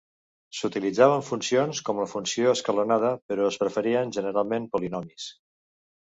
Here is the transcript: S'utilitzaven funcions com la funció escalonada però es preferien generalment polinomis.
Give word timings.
S'utilitzaven 0.59 1.19
funcions 1.25 1.81
com 1.89 1.99
la 2.03 2.07
funció 2.13 2.53
escalonada 2.57 3.11
però 3.31 3.45
es 3.49 3.59
preferien 3.65 4.15
generalment 4.17 4.65
polinomis. 4.77 5.29